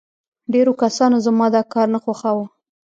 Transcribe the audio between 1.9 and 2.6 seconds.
نه خوښاوه